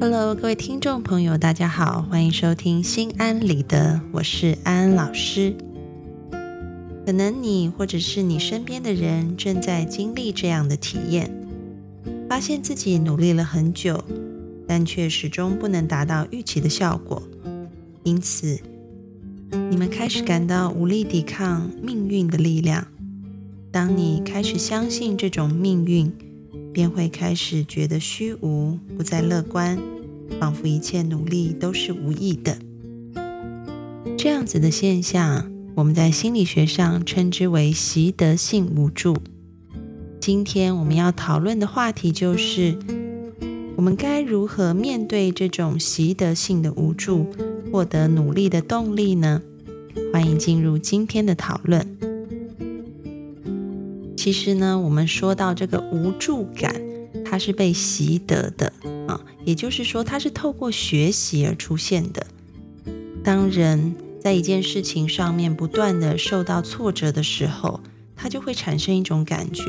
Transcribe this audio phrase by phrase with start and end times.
[0.00, 5.52] Hello，各位听众朋友，大家好，欢迎收听心安理得，我是安安老师。
[7.04, 11.28] 可能你或者是你身边的人正在经历这样的体验，
[12.28, 14.04] 发现自己努力了很久，
[14.68, 17.20] 但却始终不能达到预期的效果，
[18.04, 18.56] 因此
[19.50, 22.86] 你们开始感到无力抵抗命运的力量。
[23.72, 26.12] 当你开始相信这种命运，
[26.78, 29.76] 便会开始觉得虚无，不再乐观，
[30.38, 32.56] 仿佛一切努力都是无益的。
[34.16, 39.16] 这样子的现象，我们在心理学上称之为习得性无助。
[40.20, 42.78] 今天我们要讨论的话题就是，
[43.74, 47.26] 我们该如何面对这种习得性的无助，
[47.72, 49.42] 获得努力的动力呢？
[50.12, 52.07] 欢迎进入今天的讨论。
[54.28, 56.78] 其实呢，我们说到这个无助感，
[57.24, 58.70] 它是被习得的
[59.06, 62.26] 啊，也就是说，它是透过学习而出现的。
[63.24, 67.80] 当人在一件事情上面不断的受到挫折的时候，
[68.14, 69.64] 他就会产生一种感觉，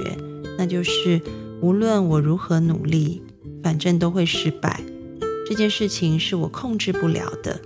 [0.58, 1.22] 那就是
[1.62, 3.22] 无论我如何努力，
[3.64, 4.82] 反正都会失败。
[5.48, 7.62] 这件事情是我控制不了的，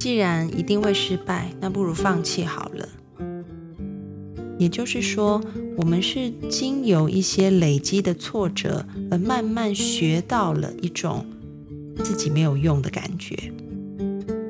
[0.00, 2.88] 既然一定会失败，那不如放弃好了。
[4.60, 5.40] 也就是说，
[5.78, 11.24] 我们是经由一些累积的挫折，而慢慢学到了一种
[12.04, 13.34] 自己没有用的感觉。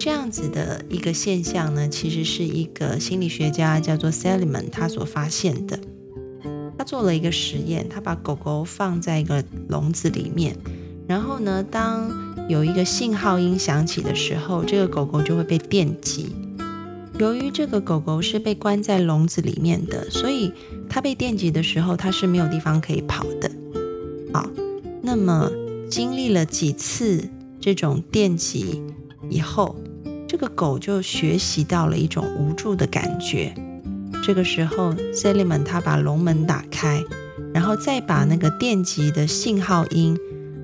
[0.00, 5.78] 这样子的一个现象呢，其实是一个心理学家叫做 Seliman 他所发现的。
[6.76, 10.56] 他做了一个实验，他把狗狗放在一个笼子里面，
[11.06, 12.10] 然后呢，当
[12.48, 16.34] 有一个信号音响起的时候，这个狗狗就会被电击。
[17.20, 20.50] 由于这个狗狗是被关在笼子里面的，所以
[20.88, 23.50] 它被电击的时候，它是没有地方可以跑的。
[24.32, 24.48] 好，
[25.02, 25.50] 那么
[25.90, 27.22] 经历了几次
[27.60, 28.82] 这种电击
[29.28, 29.76] 以后，
[30.26, 33.54] 这个狗就学习到了一种无助的感觉。
[34.24, 37.04] 这个时候，Seliman 他把笼门打开，
[37.52, 40.16] 然后再把那个电击的信号音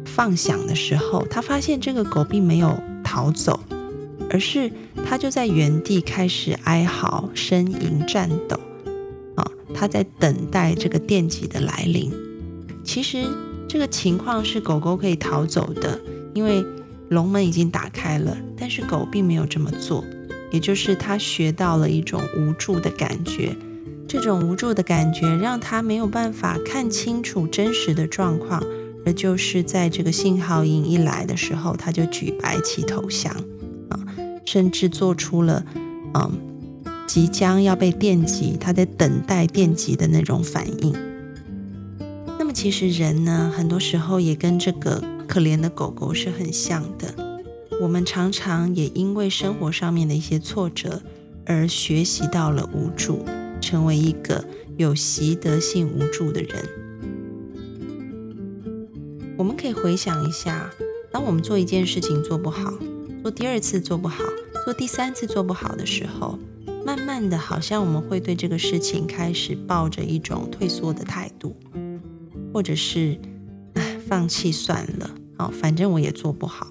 [0.07, 2.75] 放响的时候，他发现这个狗并没有
[3.05, 3.61] 逃走。
[4.31, 4.71] 而是
[5.05, 8.59] 他就在原地开始哀嚎、呻吟、颤抖，
[9.37, 12.13] 啊，他在等待这个电击的来临。
[12.85, 13.25] 其实
[13.69, 16.01] 这个情况是狗狗可以逃走的，
[16.35, 16.65] 因为
[17.09, 18.37] 笼门已经打开了。
[18.59, 20.05] 但是狗并没有这么做，
[20.51, 23.55] 也就是他学到了一种无助的感觉。
[24.09, 28.63] 这种无助的感觉让他没有办法看清楚真实的状况，
[29.05, 33.35] 而就是在这个信号音一来的时候，他就举白旗投降。
[33.91, 33.99] 啊，
[34.45, 35.65] 甚至做出了，
[36.15, 36.39] 嗯，
[37.07, 40.95] 即将要被电击，他在等待电击的那种反应。
[42.39, 47.15] 那么，其实人呢，很多时候也跟这个可怜的狗狗是很像的。
[47.81, 51.03] 我们常常也因为生活上面的一些挫折，
[51.45, 53.25] 而学习到了无助，
[53.61, 54.45] 成为一个
[54.77, 56.65] 有习得性无助的人。
[59.37, 60.71] 我们可以回想一下，
[61.11, 62.73] 当我们做一件事情做不好。
[63.27, 64.23] 做第二次做不好，
[64.65, 66.39] 做第三次做不好的时候，
[66.85, 71.57] 慢慢的，好像我们会对这个事情开始抱着一种退缩的态度，
[72.55, 73.19] 或者是，
[73.75, 76.69] 唉，放弃算了，好，反正我也做不好。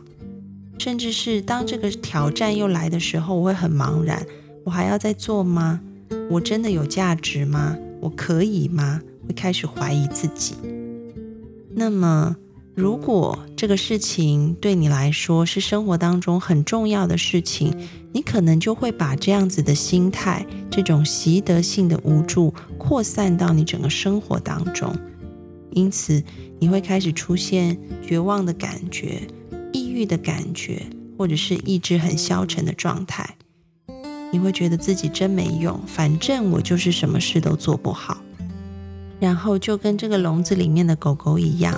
[0.80, 4.26] 甚至是当这个挑战又来的时候，我会很茫然，
[4.64, 5.82] 我还要再做吗？
[6.30, 7.76] 我真的有价值吗？
[8.00, 9.02] 我可以吗？
[9.28, 10.56] 会开始怀疑自己。
[11.76, 12.38] 那么。
[12.76, 17.74] 如果这个事情对你来说是生活当中很重要的事情，
[18.12, 24.94] 你可能就会把这样子的心态、这种习得性的无助扩散到你整个生活当中，
[25.72, 26.22] 因此
[26.60, 29.22] 你会开始出现绝望的感觉、
[29.72, 30.86] 抑郁的感觉，
[31.18, 33.38] 或者是意志很消沉的状态。
[34.34, 38.18] 你会觉得自己真没用，反正我就是什么事都做不好，
[39.18, 41.74] 然后就跟这个笼子里面的狗狗一样。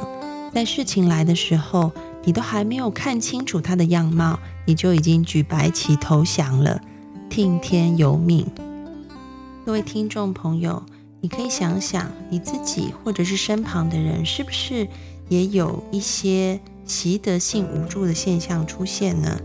[0.58, 1.92] 在事情来的时候，
[2.24, 6.82] 你都还没有看清楚他的样貌，你就已经举白旗投降了，
[7.30, 8.44] 听天由命。
[9.64, 10.84] 各位听众朋友，
[11.22, 14.88] 你可以想想你自己或者是身旁的人，是不是
[15.30, 19.40] 也有一些习得性无助的现象出现呢？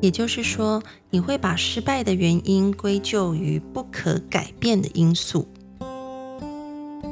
[0.00, 5.46] 也就是说，你会把失败的原因归咎于不可改变的因素，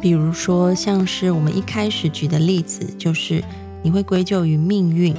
[0.05, 3.43] 比如说，像是我们一开始举的例子，就是
[3.83, 5.17] 你会归咎于命运，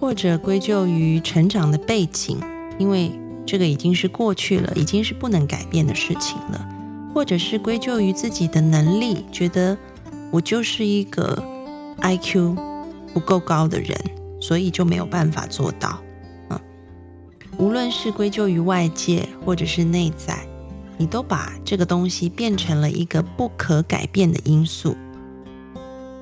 [0.00, 2.36] 或者归咎于成长的背景，
[2.80, 3.12] 因为
[3.46, 6.68] 这个已经是过去了，已经是不能改变的事情了，
[7.14, 9.78] 或者是归咎于自己的能力，觉得
[10.32, 11.40] 我就是一个
[12.02, 12.56] IQ
[13.14, 13.96] 不够高的人，
[14.40, 16.00] 所以就没有办法做到。
[17.56, 20.44] 无论是归咎于外界，或者是内在，
[20.96, 24.96] 你都把这个东西变成了一个不可改变的因素。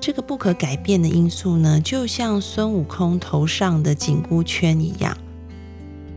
[0.00, 5.16] 这个不可改变的因素呢，就像孙悟空头上的紧箍圈一样。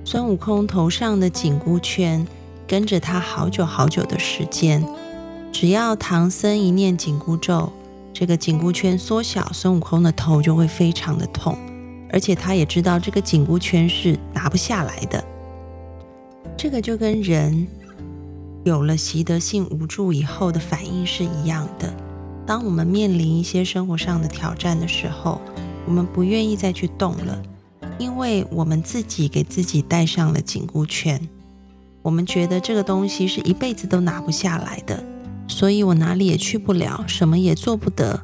[0.03, 2.27] 孙悟空头上的紧箍圈
[2.67, 4.85] 跟着他好久好久的时间，
[5.51, 7.71] 只要唐僧一念紧箍咒，
[8.13, 11.57] 这个紧箍圈缩小，孙悟空的头就会非常的痛。
[12.09, 15.23] 而且他也知道这个紧箍圈是拿不下来的，
[16.57, 17.67] 这个就跟人
[18.67, 21.91] 有了习得性无助以后的反应是一样的。
[22.45, 25.41] 当我们面临一些生活上的挑战的时候，
[25.85, 27.41] 我们不愿意再去动了，
[27.97, 31.27] 因为我们自己给自己戴上了紧箍圈。
[32.01, 35.03] 我们觉得这个东西是一辈子都拿不下来的，
[35.47, 38.21] 所以我哪里也去不了，什么也做不得。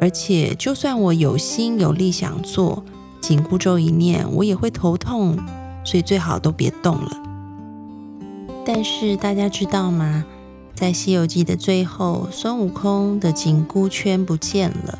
[0.00, 2.84] 而且，就算我有心有力想做，
[3.20, 5.36] 紧箍咒一念，我也会头痛，
[5.84, 7.29] 所以最好都别动了。
[8.64, 10.24] 但是大家知道吗？
[10.74, 14.98] 在《西游记》的最后，孙悟空的紧箍圈不见了，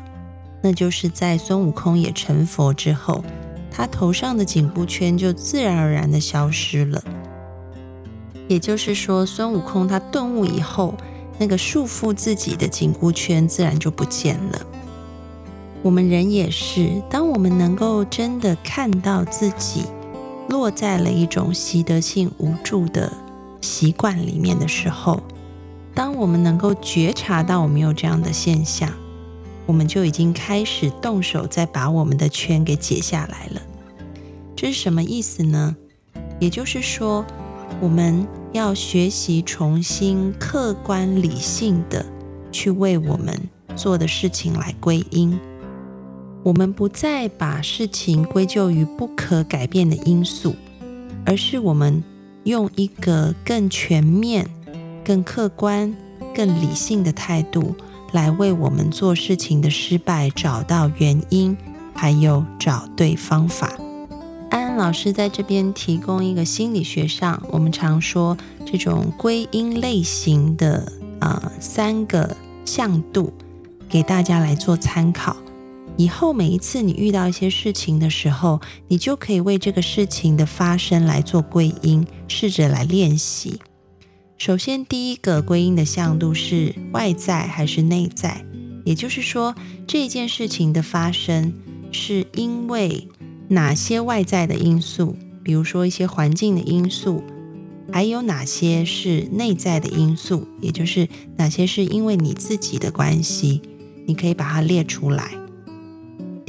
[0.61, 3.23] 那就是在孙悟空也成佛之后，
[3.71, 7.03] 他头上的紧箍圈就自然而然的消失了。
[8.47, 10.93] 也就是说，孙悟空他顿悟以后，
[11.39, 14.61] 那个束缚自己的紧箍圈自然就不见了。
[15.81, 19.85] 我们人也是，当我们能够真的看到自己
[20.49, 23.11] 落在了一种习得性无助的
[23.61, 25.21] 习惯里面的时候，
[25.93, 28.91] 当我们能够觉察到我们有这样的现象，
[29.65, 33.61] 我们就已经开始动手在把我们的圈给解下来了。
[34.55, 35.75] 这是什么意思呢？
[36.39, 37.25] 也就是说，
[37.79, 42.05] 我们要学习重新客观理性的
[42.51, 43.39] 去为我们
[43.75, 45.39] 做的事情来归因。
[46.43, 50.55] 我们不再把事情归咎于不可改变的因素，
[51.23, 52.03] 而是我们
[52.43, 54.49] 用一个更全面、
[55.05, 55.95] 更客观、
[56.33, 57.75] 更理性的态度
[58.11, 61.55] 来为我们做事情的失败找到原因，
[61.93, 63.71] 还有找对方法。
[64.49, 72.35] 安安老师在这边提供一个心理学上我们常说这种归因类型的啊三个
[72.65, 73.31] 向度，
[73.87, 75.37] 给大家来做参考。
[75.97, 83.59] 以后每一次你遇到一些事情的时候，你就可以为这个事情的发生来做归因，试着来练习。
[84.37, 88.43] 首先，第一个归因的向度是外在还是内在？
[88.83, 89.53] 也就是说，
[89.85, 91.53] 这件事情的发生
[91.91, 93.07] 是因为
[93.49, 97.21] 哪些外在的因素，比如说一些环境的因素，
[97.91, 101.07] 还有哪些是内在的因素，也就是
[101.37, 103.61] 哪些是因为你自己的关系，
[104.07, 105.40] 你可以把它列出来。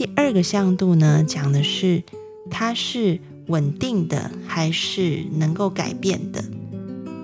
[0.02, 2.02] 第二个向度呢，讲的是
[2.50, 6.42] 它是稳定的还是能够改变的。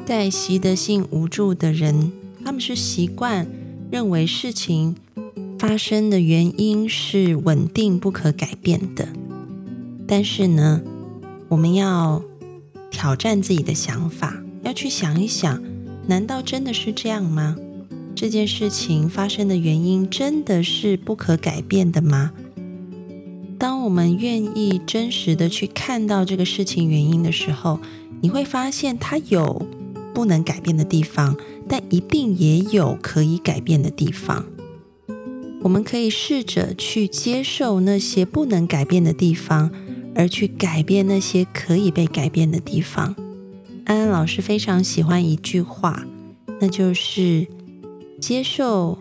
[0.07, 2.13] 在习得性无助的人，
[2.45, 3.49] 他们是习惯
[3.91, 4.95] 认为事情
[5.59, 9.09] 发生的原因是稳定不可改变的。
[10.07, 10.81] 但是呢，
[11.49, 12.23] 我们要
[12.93, 15.61] 挑战自己的想法，要去想一想，
[16.07, 17.57] 难道真的是这样吗？
[18.15, 22.31] 这件事情发生的原因真的是不可改变的吗？
[23.59, 27.81] 当我们愿意真实的去看到这个事情原因的时候，
[28.21, 29.67] 你会发现它有
[30.15, 31.37] 不能改变的地方，
[31.69, 34.45] 但一定也有可以改变的地方。
[35.63, 39.73] 我们可以试着去接受那些不能改变的地方，
[40.15, 43.17] 而去改变那些可以被改变的地方。
[43.85, 46.07] 安安老师非常喜欢一句话，
[46.61, 47.49] 那就是
[48.21, 48.97] 接受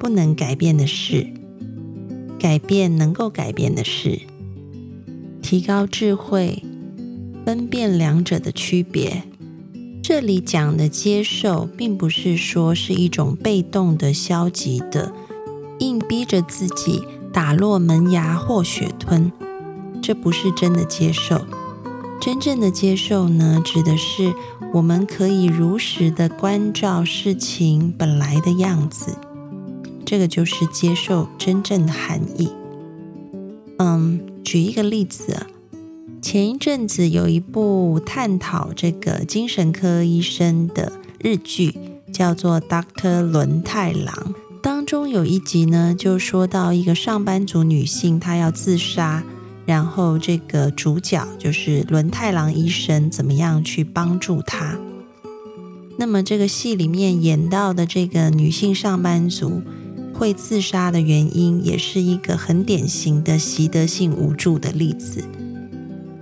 [0.00, 1.32] 不能改变的事。
[2.38, 4.20] 改变能够改变的事，
[5.42, 6.62] 提高智慧，
[7.44, 9.24] 分辨两者的区别。
[10.02, 15.12] 这里讲的接受，并不是说是一种被动的、消极的，
[15.80, 17.02] 硬逼着自己
[17.32, 19.30] 打落门牙或血吞。
[20.00, 21.44] 这不是真的接受。
[22.20, 24.32] 真正的接受呢，指的是
[24.72, 29.16] 我们可以如实的关照事情本来的样子。
[30.10, 32.48] 这个就是接受真正的含义。
[33.76, 35.46] 嗯，举一个例子，
[36.22, 41.74] 前一阵子有一部探讨这个精神科医生的日剧，
[42.10, 44.14] 叫做《Doctor 轮太郎》。
[44.62, 49.22] 当中有一集呢，就说到一个上班族女性，她要自杀，
[49.66, 54.78] 然后这个主角就是轮太郎医生，怎么样去帮助她？
[55.98, 59.60] 那么这个戏里面演到的这个女性上班族
[60.18, 65.22] 会自杀的原因，也是一个很典型的习得性无助的例子。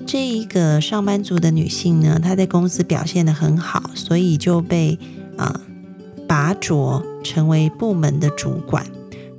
[0.06, 4.98] 这一个上班族的女性呢，她在公司表现的很好，所以就被
[5.38, 5.62] 啊
[6.28, 8.86] 拔擢成为部门的主管。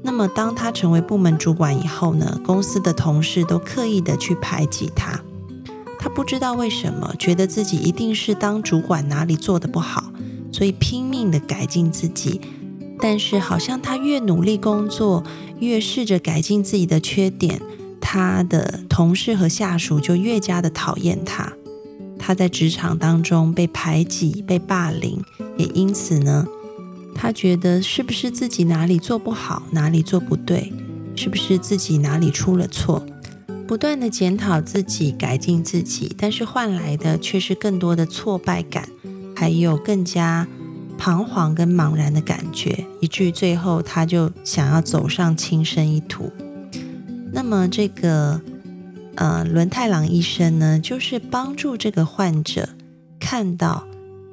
[0.01, 5.21] 那么当她成为部门主管以后呢，公司的同事都刻意的去排挤她。
[5.99, 10.11] 她不知道为什么，觉得自己一定是当主管哪里做的不好。
[10.51, 12.41] 所以拼命的改进自己，
[12.99, 15.23] 但是好像他越努力工作，
[15.59, 17.61] 越试着改进自己的缺点，
[18.01, 21.53] 他的同事和下属就越加的讨厌他。
[22.19, 25.21] 他在职场当中被排挤、被霸凌，
[25.57, 26.45] 也因此呢，
[27.13, 30.73] 他觉得是不是自己哪里做不好，哪里做不对，
[31.15, 33.05] 是不是自己哪里出了错，
[33.67, 38.89] 不断的检讨自己、改进自己，但是换来的却是更多的挫败感。
[39.35, 40.47] 还有更加
[40.97, 46.31] 彷徨跟茫然的感觉，以至于最后他就想要走上轻生一途。
[47.31, 48.41] 那么这个
[49.15, 52.69] 呃轮太郎医生呢，就是帮助这个患者
[53.19, 53.87] 看到，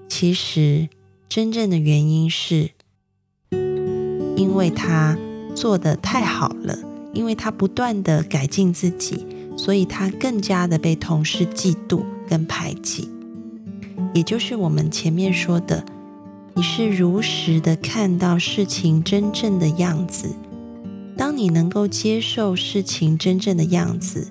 [0.08, 0.88] 其实
[1.28, 2.70] 真正的原因是，
[4.36, 5.18] 因为他
[5.54, 6.78] 做的太好了，
[7.12, 13.10] 因为他不断的改进自己，所以他更加的被同事嫉妒跟排挤。
[14.14, 15.84] 也就是我们前面说的，
[16.56, 20.32] 你是如实的看到事情真正的样子。
[21.16, 24.28] 当你能够接受事情真正的样子，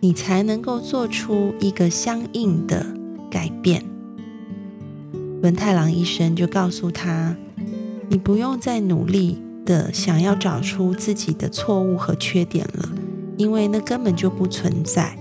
[0.00, 2.86] 你才能够做出一个相应的
[3.30, 3.84] 改变。
[5.42, 7.36] 文太郎医生就告诉他
[8.08, 12.88] ：“你不用再努力的想要找出自己的错误和缺点了，
[13.36, 15.18] 因为那根本就不存在。”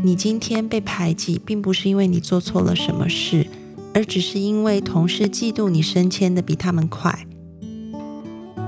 [0.00, 3.46] 你今天被排挤，并不是因为你做错了什么事，
[3.94, 7.26] 而只是因为同事嫉妒你升迁的比他们快。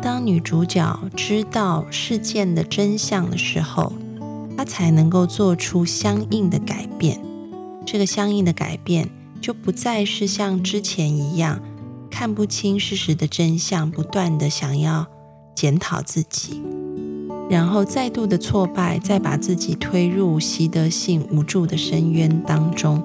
[0.02, 3.92] 当女主角知道事件的真相的时候，
[4.56, 7.18] 她才能够做出相应的改变。
[7.86, 9.08] 这个相应的改变，
[9.40, 11.60] 就不再是像之前一样
[12.10, 15.06] 看不清事实的真相，不断的想要
[15.54, 16.62] 检讨自己。
[17.50, 23.02] 然后再度的挫败，再把自己推入习得性无助的深渊当中。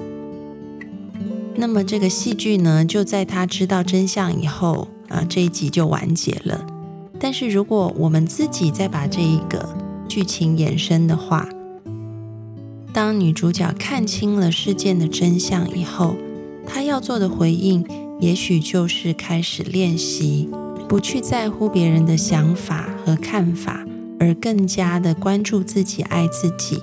[1.60, 6.66] 那么这个戏剧呢，就在他知道真相以后啊，这一集就完结了。
[7.20, 9.68] 但是如果我们自己再把这一个
[10.08, 11.50] 剧情延伸的话，
[12.94, 16.16] 当女主角看清了事件的真相以后，
[16.66, 17.86] 她要做的回应，
[18.22, 20.50] 也许就是开始练习，
[20.88, 23.86] 不去在乎别人的想法和看法。
[24.22, 26.82] 而更加的关注自己，爱自己，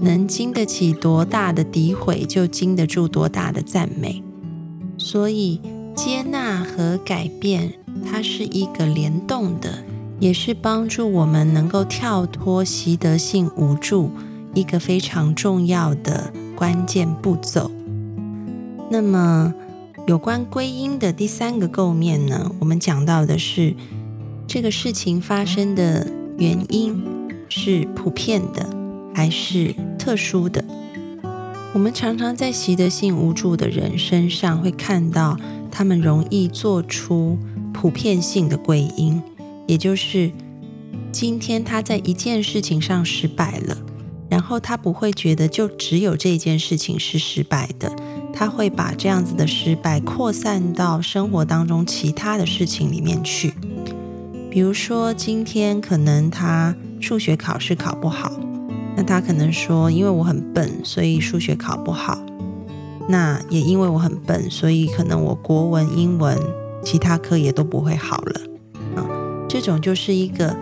[0.00, 4.22] 能经得起多大的诋毁，就经得住多大的赞美。
[4.96, 5.60] 所以，
[5.94, 7.72] 接纳和改变，
[8.04, 9.84] 它是一个联动的，
[10.18, 14.10] 也是帮助我们能够跳脱习得性无助
[14.54, 17.70] 一个非常重要的关键步骤。
[18.90, 19.54] 那么，
[20.06, 22.52] 有关归因的第三个构面呢？
[22.58, 23.74] 我们讲到的是
[24.46, 26.10] 这个事情发生的。
[26.36, 27.00] 原因
[27.48, 28.68] 是普遍的
[29.14, 30.62] 还是特殊的？
[31.72, 35.38] 我们常常在习得性无助的人身上会看到，
[35.70, 37.38] 他们容易做出
[37.72, 39.22] 普遍性的归因，
[39.66, 40.30] 也就是
[41.10, 43.76] 今天他在一件事情上失败了，
[44.28, 47.94] 然后他不会觉得就只有这件事情是失败的，
[48.32, 53.52] 他会把这样子的失败扩散到生活当中其他的事情里面去。
[54.48, 58.30] 比如说，今天可能他数学考试考不好，
[58.96, 62.18] 那他可能说，因为我很笨，所以数学考不好。
[63.08, 66.38] 那也因为我很笨，所以可能我国文、英文
[66.82, 68.40] 其他科也都不会好了。
[68.96, 69.06] 啊，
[69.48, 70.56] 这种就是一个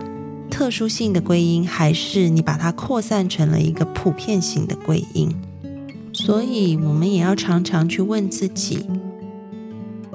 [0.49, 5.33] 特殊性的归因，还是你把它扩散成了一个普遍性的归因？
[6.11, 8.85] 所以，我们也要常常去问自己，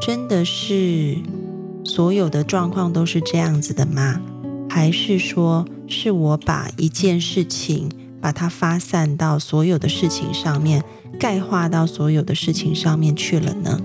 [0.00, 1.16] 真的是？
[1.84, 4.20] 所有的状况都是这样子的吗？
[4.68, 7.88] 还是说是我把一件事情
[8.20, 10.82] 把它发散到所有的事情上面，
[11.18, 13.80] 概化到所有的事情上面去了呢？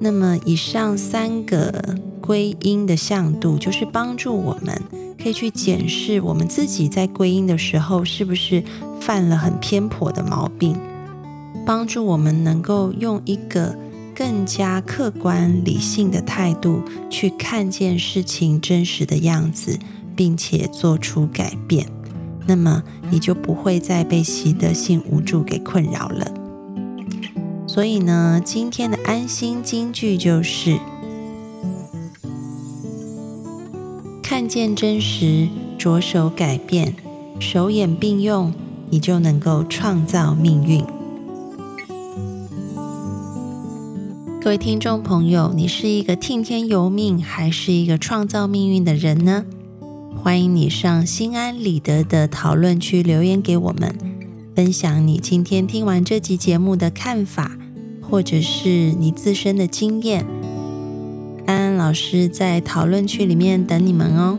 [0.00, 4.82] 那么以上三个归因的向度，就是帮助我们
[5.22, 8.62] 可以去检视我们自己在归因的时候是不是
[9.00, 10.76] 犯了很偏颇的毛病，
[11.64, 13.74] 帮助我们能够用一个
[14.14, 19.78] 更加客观理性的态度去看见事情真实的样子，
[20.14, 21.95] 并且做出改变。
[22.46, 26.26] 那么你就不会再被习得性无助给困扰了。
[27.66, 30.78] 所以呢，今天的安心金句就是：
[34.22, 36.94] 看见真实，着手改变，
[37.38, 38.54] 手眼并用，
[38.88, 40.84] 你就能够创造命运。
[44.40, 49.44] 各位听众朋友，你是一个听天由命，还是一个创造命运的人呢？
[50.22, 53.94] 欢迎你上心安理得的讨论区留言给我们，
[54.54, 57.56] 分享你今天听完这集节目的看法，
[58.02, 60.26] 或者是你自身的经验。
[61.46, 64.38] 安安老师在讨论区里面等你们哦。